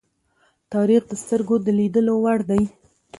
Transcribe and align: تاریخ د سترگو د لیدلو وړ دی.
تاریخ 0.73 1.01
د 1.07 1.11
سترگو 1.21 1.55
د 1.65 1.67
لیدلو 1.79 2.13
وړ 2.23 2.39
دی. 2.49 2.63